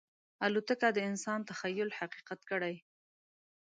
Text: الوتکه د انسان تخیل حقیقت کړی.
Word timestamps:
الوتکه 0.45 0.87
د 0.93 0.99
انسان 1.09 1.39
تخیل 1.49 1.89
حقیقت 1.99 2.39
کړی. 2.49 2.75